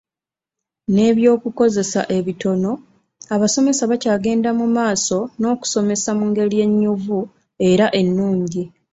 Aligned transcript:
N'ebyokukozesa 0.93 2.01
ebitono, 2.17 2.71
abasomesa 3.35 3.83
bakyagenda 3.91 4.49
mu 4.59 4.67
maaso 4.75 5.17
n'okusomesa 5.39 6.09
mu 6.19 6.25
ngeri 6.29 6.57
ennyuvu 6.65 7.19
era 7.69 7.85
ennungi. 8.01 8.63